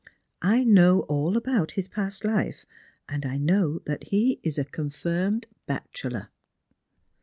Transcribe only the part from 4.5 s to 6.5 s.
a confirmed bachelor."